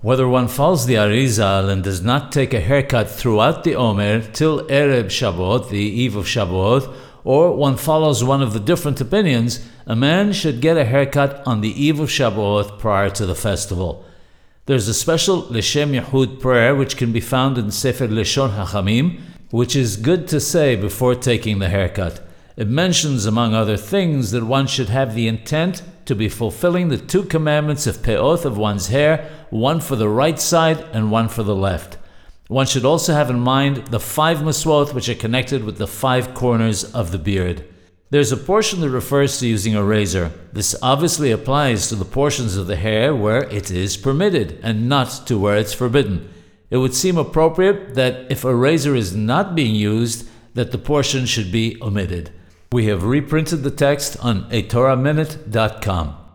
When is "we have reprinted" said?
52.70-53.62